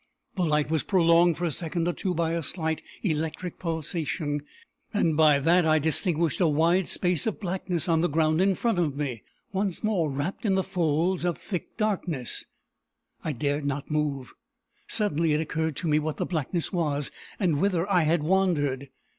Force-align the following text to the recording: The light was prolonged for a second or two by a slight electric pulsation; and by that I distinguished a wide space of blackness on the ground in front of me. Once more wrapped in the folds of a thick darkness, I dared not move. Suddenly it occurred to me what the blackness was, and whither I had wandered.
The 0.33 0.41
light 0.41 0.71
was 0.71 0.81
prolonged 0.81 1.37
for 1.37 1.45
a 1.45 1.51
second 1.51 1.87
or 1.87 1.93
two 1.93 2.15
by 2.15 2.31
a 2.31 2.41
slight 2.41 2.81
electric 3.03 3.59
pulsation; 3.59 4.41
and 4.91 5.15
by 5.15 5.37
that 5.37 5.63
I 5.63 5.77
distinguished 5.77 6.41
a 6.41 6.47
wide 6.47 6.87
space 6.87 7.27
of 7.27 7.39
blackness 7.39 7.87
on 7.87 8.01
the 8.01 8.09
ground 8.09 8.41
in 8.41 8.55
front 8.55 8.79
of 8.79 8.97
me. 8.97 9.21
Once 9.53 9.83
more 9.83 10.09
wrapped 10.09 10.43
in 10.43 10.55
the 10.55 10.63
folds 10.63 11.23
of 11.23 11.35
a 11.35 11.39
thick 11.39 11.77
darkness, 11.77 12.45
I 13.23 13.31
dared 13.33 13.67
not 13.67 13.91
move. 13.91 14.33
Suddenly 14.87 15.33
it 15.33 15.39
occurred 15.39 15.75
to 15.75 15.87
me 15.87 15.99
what 15.99 16.17
the 16.17 16.25
blackness 16.25 16.73
was, 16.73 17.11
and 17.39 17.61
whither 17.61 17.87
I 17.87 18.01
had 18.01 18.23
wandered. 18.23 18.89